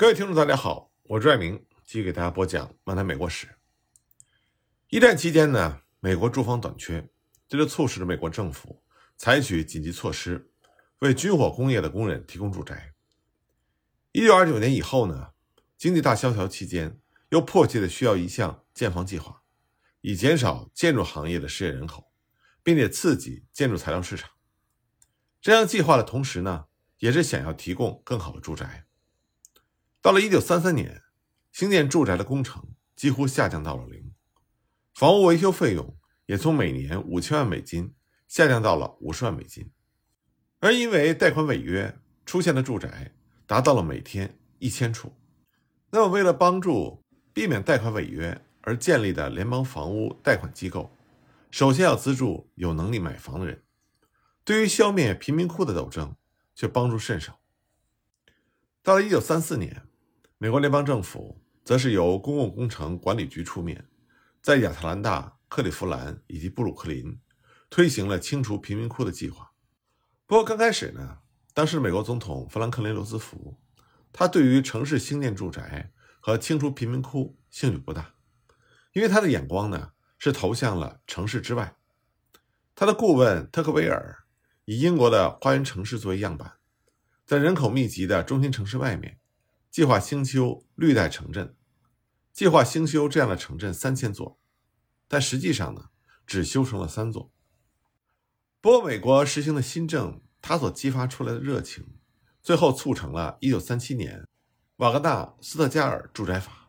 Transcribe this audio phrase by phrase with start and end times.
[0.00, 3.46] 各位听众，大家好，我是爱明，继续给大家播讲漫谈美国史。
[4.88, 7.06] 一战期间呢，美国住房短缺，
[7.46, 8.82] 这就促使了美国政府
[9.18, 10.50] 采取紧急措施，
[11.00, 12.94] 为军火工业的工人提供住宅。
[14.12, 15.32] 一九二九年以后呢，
[15.76, 16.98] 经济大萧条期间，
[17.28, 19.42] 又迫切的需要一项建房计划，
[20.00, 22.10] 以减少建筑行业的失业人口，
[22.62, 24.30] 并且刺激建筑材料市场。
[25.42, 26.68] 这样计划的同时呢，
[27.00, 28.86] 也是想要提供更好的住宅。
[30.02, 31.02] 到了一九三三年，
[31.52, 34.14] 兴建住宅的工程几乎下降到了零，
[34.94, 37.94] 房屋维修费用也从每年五千万美金
[38.26, 39.70] 下降到了五十万美金，
[40.60, 43.12] 而因为贷款违约出现的住宅
[43.46, 45.12] 达到了每天一千处。
[45.90, 50.96] 那么，为了帮助避免贷款违约而建立的联邦房屋贷款机构，
[51.50, 53.62] 首先要资助有能力买房的人，
[54.44, 56.16] 对于消灭贫民窟的斗争
[56.54, 57.38] 却帮助甚少。
[58.82, 59.82] 到了一九三四年。
[60.42, 63.86] 美国联邦政府则是由公共工程管理局出面，
[64.40, 67.20] 在亚特兰大、克利夫兰以及布鲁克林
[67.68, 69.52] 推行了清除贫民窟的计划。
[70.26, 71.18] 不过刚开始呢，
[71.52, 73.60] 当时美国总统富兰克林·罗斯福，
[74.14, 78.14] 他对于城市兴建住宅和清除贫民窟兴趣不大，
[78.94, 81.76] 因为他的眼光呢是投向了城市之外。
[82.74, 84.24] 他的顾问特克维尔
[84.64, 86.54] 以英国的花园城市作为样板，
[87.26, 89.19] 在人口密集的中心城市外面。
[89.70, 91.54] 计划兴修绿带城镇，
[92.32, 94.40] 计划兴修这样的城镇三千座，
[95.06, 95.90] 但实际上呢，
[96.26, 97.30] 只修成了三座。
[98.60, 101.86] 不过，美国实行的新政，它所激发出来的热情，
[102.42, 104.26] 最后促成了1937年
[104.78, 106.68] 瓦格纳斯特加尔住宅法，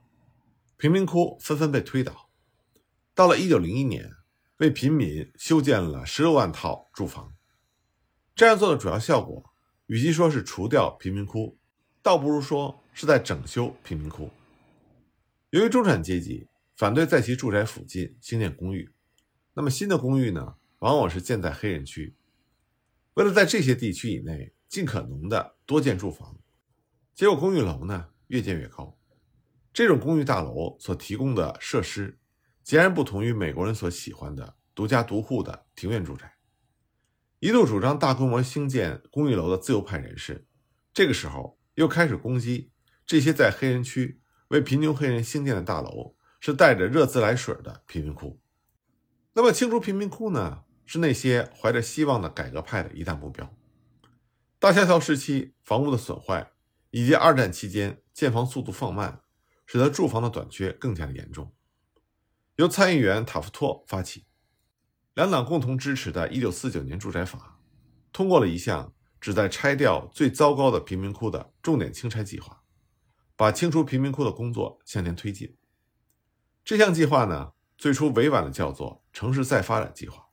[0.77, 2.30] 贫民窟纷纷被推倒。
[3.15, 4.11] 到了1901年，
[4.58, 7.33] 为平民修建了16万套住房。
[8.36, 9.52] 这样做的主要效果，
[9.88, 11.58] 与其说是除掉贫民窟，
[12.03, 12.80] 倒不如说。
[12.94, 14.30] 是在整修贫民窟。
[15.50, 18.89] 由于中产阶级反对在其住宅附近兴建公寓，
[19.53, 22.15] 那么新的公寓呢，往往是建在黑人区。
[23.15, 26.39] 为了在这些地区以内尽可能的多建住房，
[27.14, 28.98] 结果公寓楼呢越建越高。
[29.73, 32.17] 这种公寓大楼所提供的设施，
[32.64, 36.38] 截然不同于美国人所喜欢的独家独户的庭院住宅。
[37.39, 40.45] 一度主张大规模兴建公寓楼的自由派人士，
[40.94, 42.71] 这个时候又开始攻击。
[43.06, 48.39] 这些在黑人区为贫穷黑人兴建的大楼是带着热自来水的贫民窟。
[49.34, 50.64] 那么清除贫民窟呢？
[50.84, 53.56] 是那些怀着希望的改革派的一大目标。
[54.60, 56.52] 大萧条时期房屋的损坏，
[56.89, 59.22] 以及二战期间建房速度放慢，
[59.66, 61.54] 使得住房的短缺更加的严重。
[62.58, 64.26] 由参议员塔夫托发起，
[65.14, 67.62] 两党共同支持的1949年住宅法，
[68.12, 72.61] 通过了一项旨在拆掉最糟糕的贫民窟的重点清拆计划。
[73.41, 75.57] 把清除贫民窟的工作向前推进。
[76.63, 80.27] 这项计划呢，最初委婉的叫做“城市再发展计划”。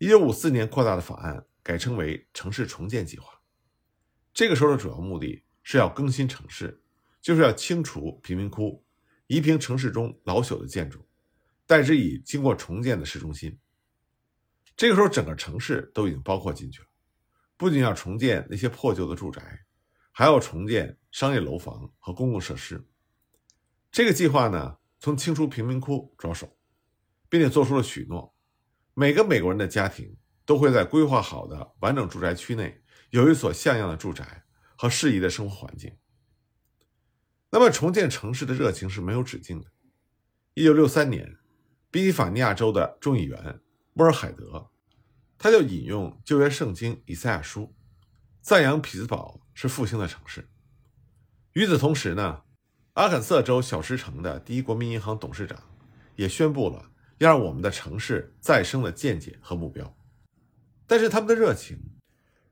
[0.00, 3.42] 一九五四年扩大的法案改称为“城市重建计划”。
[4.32, 6.82] 这个时候的主要目的是要更新城市，
[7.20, 8.82] 就是要清除贫民窟，
[9.26, 11.06] 移平城市中老朽的建筑，
[11.66, 13.58] 代之以经过重建的市中心。
[14.74, 16.88] 这个时候，整个城市都已经包括进去了，
[17.58, 19.66] 不仅要重建那些破旧的住宅。
[20.12, 22.86] 还要重建商业楼房和公共设施。
[23.90, 26.56] 这个计划呢，从清除贫民窟着手，
[27.28, 28.34] 并且做出了许诺：
[28.94, 34.44] 每个美国人的家庭都会在规划好的完整住宅区内有一所像样的住宅
[34.76, 35.96] 和适宜的生活环境。
[37.50, 39.66] 那么，重建城市的热情是没有止境的。
[40.54, 41.36] 一九六三年，
[41.90, 43.60] 宾夕法尼亚州的众议员
[43.94, 44.70] 沃尔海德，
[45.36, 47.74] 他就引用旧约圣经以赛亚书，
[48.40, 49.40] 赞扬匹兹堡。
[49.60, 50.48] 是复兴的城市。
[51.52, 52.44] 与此同时呢，
[52.94, 55.62] 阿肯色州小石城的第一国民银行董事长
[56.16, 59.94] 也宣布了要让我们的城市再生的见解和目标。
[60.86, 61.78] 但是他们的热情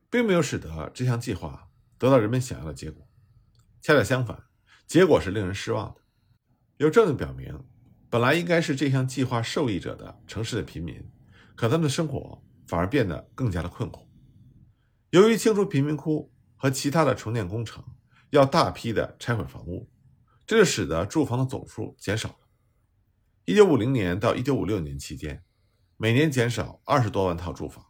[0.07, 3.09] 并没有使得这项计划得到人们想要的结果，
[3.81, 4.43] 恰恰相反，
[4.85, 6.01] 结果是令人失望的。
[6.77, 7.65] 有证据表明，
[8.11, 11.09] 本来应该是这项计划受益者的城市的贫民，
[11.55, 14.07] 可他们的生活反而变得更加的困苦。
[15.09, 16.31] 由于清除贫民窟。
[16.61, 17.81] 和其他的重建工程
[18.31, 19.89] 要大批的拆毁房屋，
[20.45, 22.35] 这就使得住房的总数减少了。
[23.45, 25.41] 一九五零年到一九五六年期间，
[25.95, 27.85] 每年减少二十多万套住房；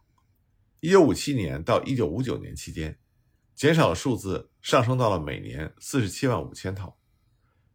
[0.82, 3.00] 一九五七年到一九五九年期间，
[3.56, 7.00] 减少的数字上升到了每年四十七万五千套。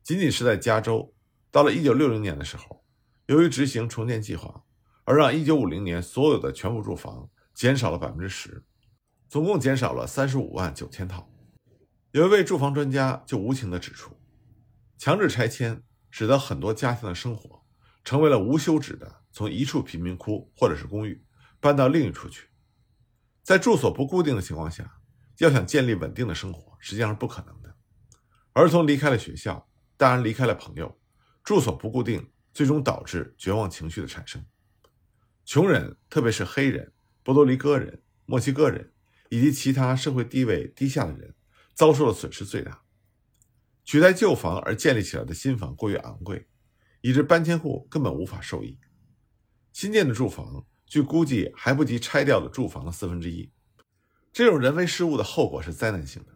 [0.05, 1.13] 仅仅是在加州，
[1.51, 2.85] 到了一九六零年的时候，
[3.27, 4.65] 由于执行重建计划，
[5.03, 8.65] 而让一九五零年所有的全部住房减少了百分之十。
[9.29, 11.31] 总共减少了三十五万九千套。
[12.13, 14.17] 有一位住房专家就无情地指出，
[14.97, 17.65] 强制拆迁使得很多家庭的生活
[18.05, 21.25] 成为了无休止的从一处贫民窟或者是公寓
[21.59, 22.49] 搬到另一处去。
[23.43, 24.99] 在住所不固定的情况下，
[25.39, 27.75] 要想建立稳定的生活，实际上是不可能的。
[28.53, 30.99] 儿童离开了学校，大人离开了朋友，
[31.43, 34.43] 住所不固定，最终导致绝望情绪的产生。
[35.45, 36.93] 穷人，特别是黑人、
[37.23, 38.94] 波多黎各人、墨西哥人
[39.35, 41.35] 以及其他社会地位低下的人，
[41.75, 42.83] 遭受的损失最大。
[43.85, 46.47] 取代旧房而建立起来的新房过于昂贵，
[47.01, 48.79] 以致搬迁户根本无法受益。
[49.73, 50.65] 新建的住房。
[50.87, 53.51] 据估计，还不及拆掉的住房的四分之一。
[54.33, 56.29] 这种人为失误的后果是灾难性的。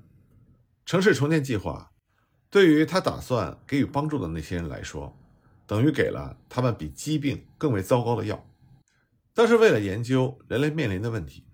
[0.85, 1.93] 城市重建计划
[2.51, 5.17] 对于他打算给予帮助的那些人来说，
[5.67, 8.45] 等于给了他们比疾病更为糟糕的药。
[9.35, 11.47] 但是，为了研究人类面临的问题，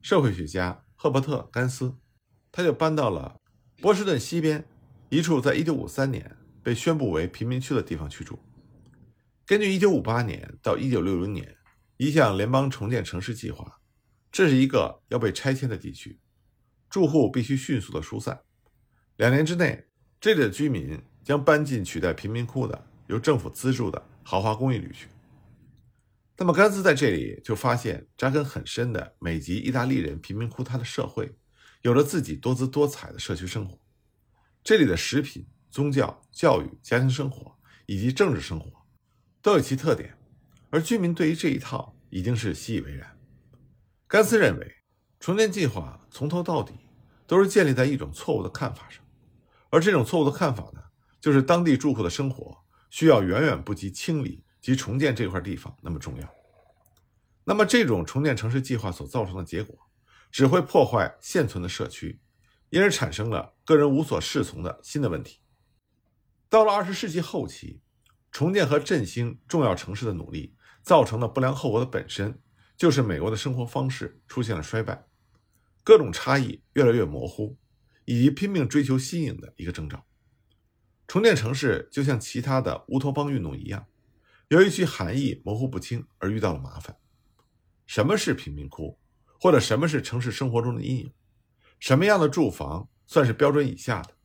[0.00, 1.94] 社会学家赫伯特·甘斯
[2.52, 3.40] 他就搬到了
[3.80, 4.62] 波士顿西边
[5.08, 8.38] 一处在1953年被宣布为贫民区的地方居住。
[9.46, 11.54] 根据1958年到1960年。
[12.00, 13.80] 一项联邦重建城市计划，
[14.30, 16.20] 这是一个要被拆迁的地区，
[16.88, 18.38] 住户必须迅速的疏散。
[19.16, 19.88] 两年之内，
[20.20, 25.08] 这里的居民将搬进取代贫民窟的由政府资助的豪华公寓里去。
[26.40, 31.36] 那么，甘斯在这里就发现扎根很深的美籍意大利人贫民窟，它的社会
[31.82, 33.76] 有着自己多姿多彩的社区生活。
[34.62, 38.70] 这里的食品、宗教、教育、家庭生活以及政治生活
[39.42, 40.16] 都有其特点。
[40.70, 43.18] 而居民对于这一套已经是习以为然。
[44.06, 44.76] 甘斯认为，
[45.18, 46.74] 重建计划从头到底
[47.26, 49.02] 都是建立在一种错误的看法上，
[49.70, 50.80] 而这种错误的看法呢，
[51.20, 52.58] 就是当地住户的生活
[52.90, 56.34] 需要远远不及清理及重建这块地方那么重要。
[57.44, 59.78] 那么，这种重建城市计划所造成的结果，
[60.30, 62.20] 只会破坏现存的社区，
[62.70, 65.40] 因而产生了个人无所适从的新的问题。
[66.48, 67.80] 到了二十世纪后期，
[68.30, 70.54] 重建和振兴重要城市的努力。
[70.80, 72.40] 造成的不良后果的本身，
[72.74, 75.04] 就是美国的生活方式出现了衰败，
[75.84, 77.58] 各种差异越来越模糊，
[78.06, 80.06] 以及拼命追求新颖的一个征兆。
[81.06, 83.86] 重建城市就像其他的乌托邦运动一样，
[84.48, 86.96] 由于其含义模糊不清而遇到了麻烦。
[87.86, 88.98] 什么是贫民窟，
[89.40, 91.12] 或者什么是城市生活中的阴影？
[91.78, 94.16] 什么样的住房算是标准以下的？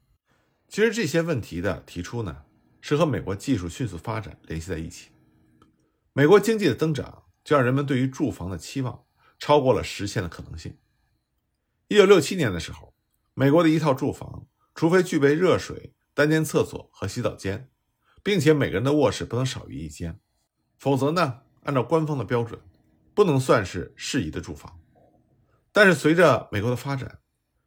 [0.68, 2.44] 其实这些问题的提出呢，
[2.82, 5.12] 是和美国技术迅速发展联系在一起。
[6.14, 9.04] 美国经济的增长，就让人们对于住房的期望
[9.38, 10.78] 超过了实现的可能性。
[11.90, 12.96] 一九六七年的时候，
[13.34, 17.70] 美国的一套住房，除非具备热水、单间厕所和洗澡间，
[18.24, 20.18] 并且每个人的卧室不能少于一间，
[20.80, 22.60] 否则呢，按照官方的标准，
[23.14, 24.80] 不能算是适宜的住房。
[25.72, 27.20] 但是随着美国的发展，“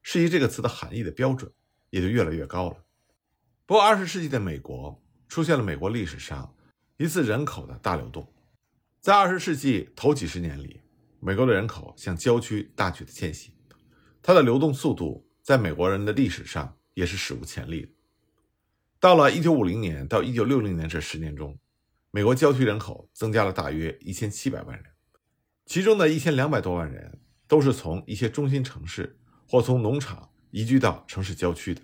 [0.02, 1.52] 适宜”这个词的含义的标准
[1.90, 2.84] 也就越来越高了。
[3.66, 6.54] 不过，二十世纪的美国出现了美国历史上
[6.96, 8.32] 一次人口的大流动。
[9.00, 10.80] 在二十世纪头几十年里，
[11.20, 13.52] 美国的人口向郊区大举的迁徙，
[14.22, 17.95] 它的流动速度在美国人的历史上也是史无前例的。
[18.98, 21.58] 到了一九五零年到一九六零年这十年中，
[22.10, 24.86] 美国郊区人口增加了大约一千七百万人，
[25.64, 31.82] 其中的一千两百多万人都是从一些中心城市或从农场移居到城市郊区的。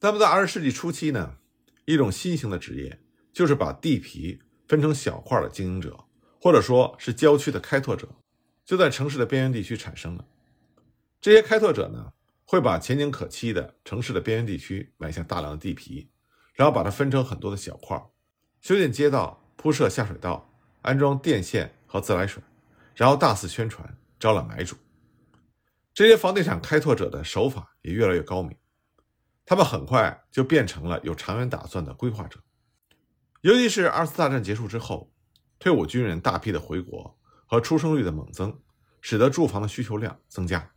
[0.00, 1.36] 那么在二十世纪初期呢，
[1.84, 3.00] 一种新型的职业
[3.32, 6.04] 就是把地皮分成小块的经营者。
[6.40, 8.14] 或者说是郊区的开拓者，
[8.64, 10.24] 就在城市的边缘地区产生了。
[11.20, 12.12] 这些开拓者呢，
[12.50, 16.10] 会把前景可期的城市的边缘地区买下大量的地皮，
[16.54, 18.02] 然后把它分成很多的小块，
[18.62, 20.50] 修建街道、铺设下水道、
[20.80, 22.42] 安装电线和自来水，
[22.94, 24.76] 然后大肆宣传，招揽买主。
[25.92, 28.56] 这些房地产开拓者的手法也越来越高明，
[29.44, 32.40] 他们很快就变成了有长远打算的规划者，
[33.42, 35.12] 尤其是二次大战结束之后。
[35.58, 38.60] 退伍军人大批的回国和出生率的猛增，
[39.00, 40.70] 使得住房的需求量增加。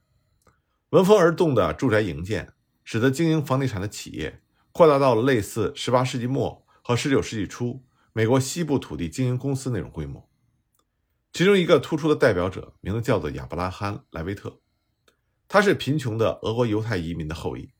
[0.91, 10.29] 闻风而动的住宅营建，使得经营房地产的企业扩大到了类似18世纪末和19世纪初美国西部土地经营公司那种规模。
[11.31, 14.59] 其中一个突出的代表者，名字叫做亚伯拉罕·莱维特，
[15.47, 17.71] 他是贫穷的俄国犹太移民的后裔。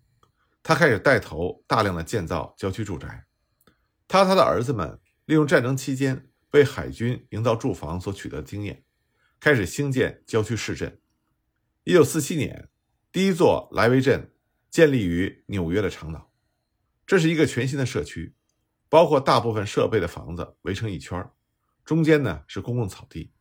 [0.64, 3.26] 他开始带头大量的建造郊区住宅。
[4.08, 6.28] 他和他的儿子们利用战争期间。
[6.52, 8.84] 为海军营造住房所取得的经验，
[9.40, 11.00] 开始兴建郊区市镇。
[11.86, 12.68] 一九四七年，
[13.12, 14.32] 第一座莱维镇
[14.70, 16.32] 建立于纽约的长岛。
[17.06, 18.36] 这是一个全新的社区，
[18.88, 21.30] 包括大部分设备的房子围成一圈，
[21.84, 23.34] 中间呢是公共草地，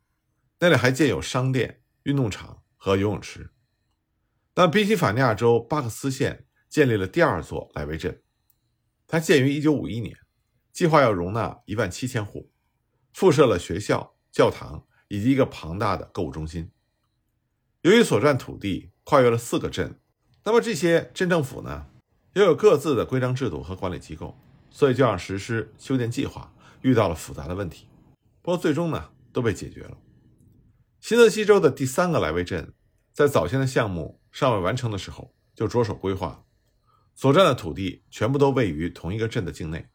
[0.59, 3.53] 那里还建有商店、运动场和游泳池。
[4.53, 8.21] 但宾夕法尼亚州巴克斯县建立了第二座莱维镇。
[9.07, 10.17] 它建于1951年，
[10.73, 12.51] 计划要容纳1万七千户，
[13.13, 16.73] 附设了学校、教堂以及一个庞大的购物中心。
[17.83, 19.99] 由于所占土地跨越了四个镇，
[20.45, 21.85] 那么这些镇政府呢，
[22.31, 24.37] 又有各自的规章制度和管理机构，
[24.69, 27.89] 所以就让实施修建计划遇到了复杂的问题。
[28.41, 29.97] 不过最终呢，都被解决了。
[31.01, 32.71] 新泽西州的第三个莱维镇，
[33.11, 36.45] 在早先的项目尚未完成的时候就着手规划，
[37.13, 39.89] 所占的土地全部都位于同一个镇的境内。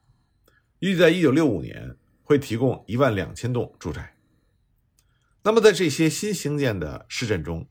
[0.80, 4.18] 预计在一九六五年会提供一万两千栋住宅。
[5.42, 7.66] 那么在这些新兴建的市镇中，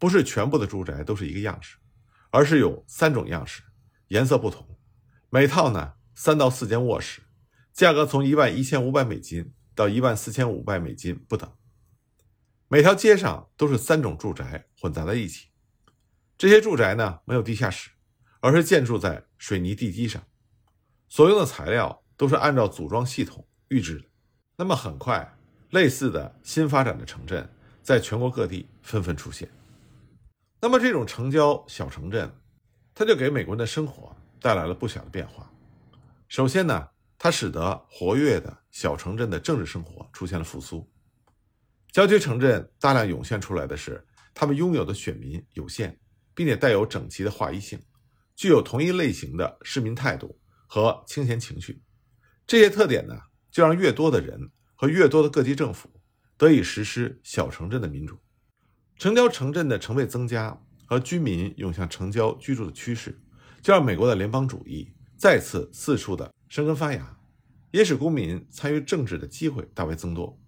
[0.00, 1.76] 不是全部的住宅都是一个样式，
[2.30, 3.62] 而是有三种样式，
[4.08, 4.66] 颜色不同，
[5.28, 7.20] 每套呢三到四间卧室，
[7.74, 11.52] 价格从一万一千五百美金到一万四千五百美金不等。
[12.68, 15.48] 每条街上都是三种住宅混杂在一起，
[16.38, 17.90] 这些住宅呢没有地下室，
[18.40, 20.26] 而是建筑在水泥地基上，
[21.08, 24.06] 所用的材料都是按照组装系统预制的。
[24.56, 25.36] 那么很快，
[25.70, 27.46] 类似的新发展的城镇
[27.82, 29.46] 在全国各地纷纷出现。
[30.62, 32.30] 那么这种城郊小城镇，
[32.94, 35.50] 它就给美国人的生活带来了不小的变化。
[36.28, 36.88] 首先呢，
[37.18, 40.86] 它使得活跃的小城镇的政治生活出现了复苏。
[41.90, 45.98] 郊区城镇大量涌现出来的是，他们拥有的选民有限，
[46.34, 47.80] 并且带有整齐的划一性，
[48.36, 51.82] 具有同一类型的市民态度和清闲情绪。
[52.46, 53.18] 这些特点呢，
[53.50, 55.90] 就让越多的人和越多的各级政府
[56.36, 58.18] 得以实施小城镇的民主。
[59.00, 63.18] 城郊城镇的成倍增加和居民涌向城郊居住的趋势，
[63.62, 67.18] 就让美国的联邦主义再次四处的生根发芽，
[67.70, 70.38] 也使公民参与政治的机会大为增多。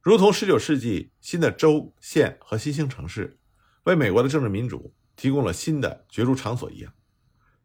[0.00, 3.40] 如同19世纪新的州、县和新兴城市
[3.82, 6.92] 为美国的政治民主提供了新的角逐场所一样，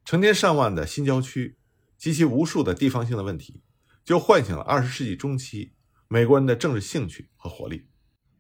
[0.04, 1.60] 成千上万的新郊区
[2.00, 3.62] 及其无数的地方性的问题，
[4.04, 5.74] 就唤醒了20世纪中期
[6.08, 7.86] 美国人的政治兴趣和活力。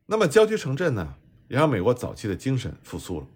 [0.08, 1.16] 那么，郊区城镇呢，
[1.54, 3.28] 也让美国早期的精神复苏了。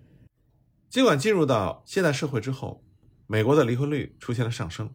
[0.90, 2.84] 尽管进入到现代社会之后，
[3.28, 4.92] 美国的离婚率出现了上升，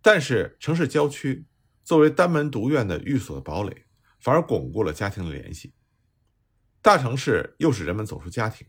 [0.00, 1.46] 但是城市郊区
[1.82, 3.86] 作为单门独院的寓所的堡垒。
[4.20, 5.74] 反而巩固了家庭的联系。
[6.82, 8.66] 大城市又使人们走出家庭，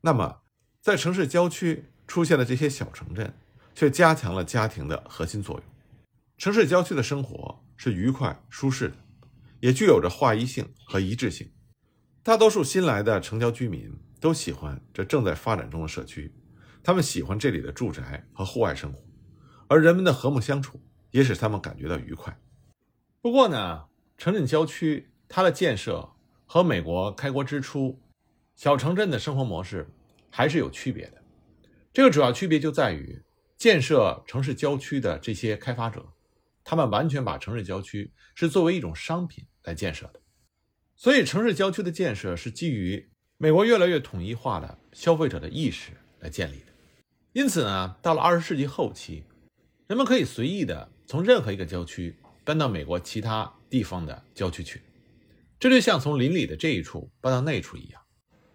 [0.00, 0.40] 那么
[0.80, 3.34] 在城市郊区出现的这些小城镇，
[3.74, 5.64] 却加强了家庭的核心作用。
[6.38, 8.96] 城市郊区的生活是愉快舒适的，
[9.60, 11.50] 也具有着划一性和一致性。
[12.28, 16.30] 大多数新来的城郊居民都喜欢这正在发展中的社区，
[16.84, 19.02] 他们喜欢这里的住宅和户外生活，
[19.66, 20.78] 而人们的和睦相处
[21.10, 22.38] 也使他们感觉到愉快。
[23.22, 23.82] 不过呢？
[24.18, 26.06] 城镇郊区，它的建设
[26.44, 27.98] 和美国开国之初
[28.54, 29.88] 小城镇的生活模式
[30.28, 31.22] 还是有区别的。
[31.94, 33.18] 这个主要区别就在于，
[33.56, 36.06] 建设城市郊区的这些开发者，
[36.62, 40.20] 他们完全把城市郊区是作为一种商品来建设的。
[40.98, 46.72] 所以，城市郊区的建设是基于美国越来越统一化的消费者的意识来建立的。
[47.32, 49.22] 因此呢，到了二十世纪后期，
[49.86, 52.14] 人们可以随意的从任何一个郊区
[52.44, 53.50] 搬到美国其他。
[53.70, 54.80] 地方的郊区去，
[55.60, 58.00] 这就像从邻里的这一处搬到那一处一样。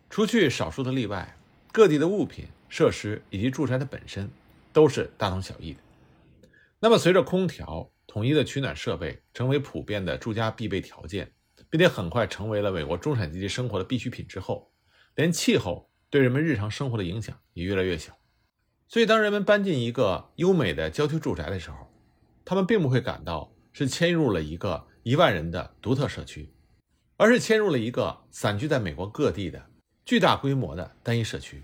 [0.10, 1.38] 除去少数的例外，
[1.72, 4.28] 各地的物品、设施以及住宅的本身
[4.74, 5.80] 都是大同小异的。
[6.80, 11.32] 那么，随着空调、统一的取暖设备成为普遍的住家必备条件，
[11.74, 14.72] 并且很快成为了美国中产阶级生活的必需品之后，
[15.15, 18.13] 连气候对人们日常生活的影响也越来越小。
[18.88, 21.88] 所以，当人们搬进一个优美的郊区住宅的时候，
[22.46, 24.86] 他们并不会感到是迁入了一个。
[25.01, 26.50] 一万人的独特社区，
[27.18, 29.62] 而是迁入了一个散居在美国各地的
[30.06, 31.62] 巨大规模的单一社区，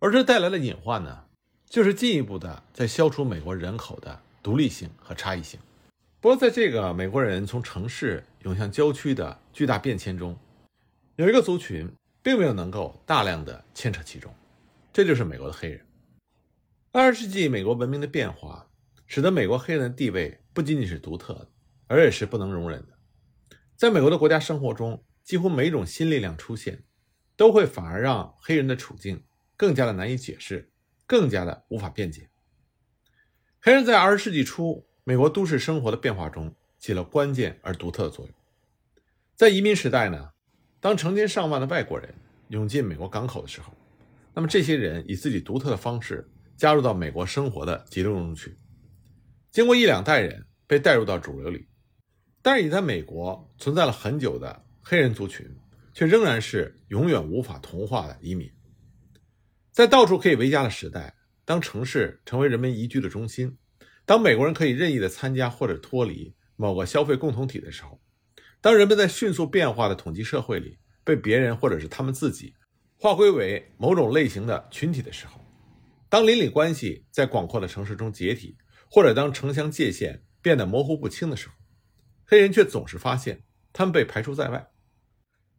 [0.00, 1.26] 而这带来的隐患呢，
[1.70, 5.60] 就是进一步的在消除美国人口的独立性和差异性。
[6.20, 10.38] 不过，在这个美国人从城市涌向郊区的巨大变迁中，
[11.16, 11.90] 有一个族群
[12.22, 14.32] 并没有能够大量的牵扯其中，
[14.92, 15.84] 这就是美国的黑人。
[16.92, 18.66] 二十世纪美国文明的变化，
[19.06, 21.48] 使得美国黑人的地位不仅仅是独特的。
[21.88, 22.98] 而也是不能容忍的。
[23.76, 26.82] 在美国的国家生活中，几乎每一种新力量出现，
[27.36, 29.22] 都会反而让黑人的处境
[29.56, 30.72] 更加的难以解释，
[31.06, 32.28] 更加的无法辩解。
[33.60, 38.34] 黑人在二十世纪初美国都市生活的变化中起了关键而独特的作用。
[39.36, 40.32] 在移民时代呢，
[40.80, 42.12] 当成千上万的外国人
[42.48, 43.72] 涌进美国港口的时候，
[44.34, 48.56] 那么这些人以自己独特的方式加入到美国生活的节奏中去，
[49.52, 51.68] 经过一两代人被带入到主流里。
[52.42, 55.48] 但是，已在美国存在了很久的黑人族群，
[55.94, 58.50] 却仍然是永远无法同化的移民。
[59.70, 63.56] 在到处可以为家的时代，当城市成为人们宜居的中心，
[64.06, 68.00] 当美国人可以任意的参加或者脱离某个消费共同体的时候，
[68.60, 72.54] 当人们在迅速变化的统计社会里被别人或者是他们自己
[72.96, 75.40] 划归为某种类型的群体的时候，
[76.08, 78.56] 当邻里关系在广阔的城市中解体，
[78.88, 81.54] 或者当城乡界限变得模糊不清的时候，
[82.24, 84.70] 黑人却总是发现他们被排除在外。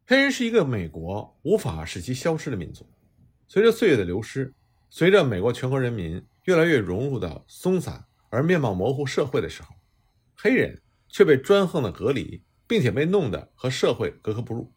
[0.06, 2.90] 黑人是一个美国无法使其消失的民族。
[3.46, 4.54] 随着岁月的流失，
[4.90, 9.76] 随着美国全国人民越来越融入到松散而面貌模糊社会的时候，
[10.36, 14.74] 黑人却被专横的隔离，并且被弄得和社会格格不入。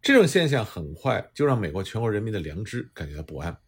[0.00, 3.58] 这种现象很快就让美国全国人民的良知感觉到不安，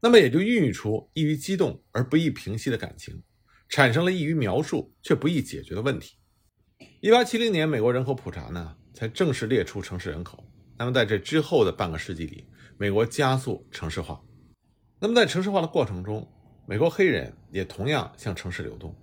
[0.00, 3.22] 那么也就孕育出易于激动而不易平息的感情，
[3.68, 6.16] 产生了易于描述却不易解决的问题。
[7.00, 8.76] 一八七零年，美国人口普查呢？
[8.92, 10.42] 才正式列出城市人口。
[10.78, 12.46] 那么在这之后的半个世纪里，
[12.78, 14.20] 美国加速城市化。
[14.98, 16.26] 那么在城市化的过程中，
[16.68, 18.94] 美国黑人也同样向城市流动。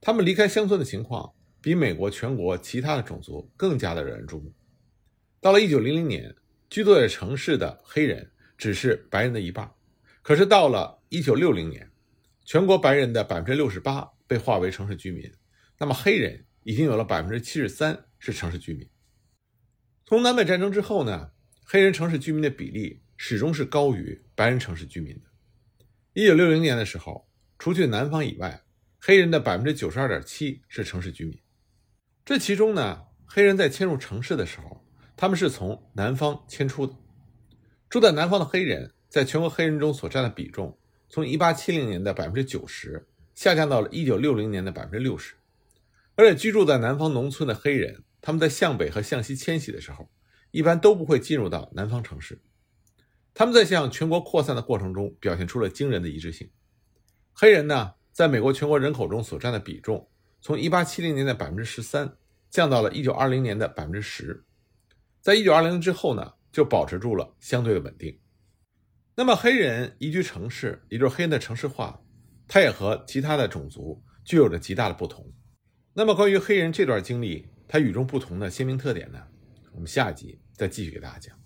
[0.00, 4.50] 他们离开乡村的情况比美国全国其他的种族更加的惹人注目。
[5.40, 6.34] 到了1900年，
[6.70, 9.70] 居住在城市的黑人只是白人的一半。
[10.22, 11.90] 可是到了1960年，
[12.44, 15.30] 全国白人的68%被划为城市居民，
[15.78, 18.88] 那么黑人已经有了73%是城市居民。
[20.06, 21.30] 从南北战争之后呢，
[21.62, 25.20] 黑人城市居民的比例始终是高于白人城市居民的。
[26.18, 28.62] 一九六零年的时候，除去南方以外，
[28.98, 31.38] 黑人的百分之九十二点七是城市居民。
[32.24, 34.82] 这其中呢，黑人在迁入城市的时候，
[35.14, 36.94] 他们是从南方迁出的。
[37.90, 40.78] 住在南方的黑人在全国黑人中所占的比重，
[41.10, 45.34] 从一八七零年的百分之九十下降到了一九六零年的百分之六十。
[46.14, 48.02] 而且居住在南方农村的黑人。
[48.22, 50.10] 他们在向北和向西迁徙的时候，
[50.50, 52.40] 一般都不会进入到南方城市。
[53.38, 56.50] 他们在向全国扩散的过程中，表现出了惊人的一致性。
[57.34, 60.08] 黑人呢，在美国全国人口中所占的比重，
[60.40, 62.16] 从1870年的百分之十三
[62.48, 64.42] 降到了1920年的百分之十，
[65.20, 68.18] 在1920之后呢，就保持住了相对的稳定。
[69.14, 72.02] 那么，黑人移居城市，也就是黑人的城市化，
[72.48, 75.30] 它也和其他的种族具有着极大的不同。
[75.92, 79.22] 那么，关于黑人这段经历，它与众不同的鲜明特点呢？
[79.74, 81.45] 我们下一集再继续给大家讲。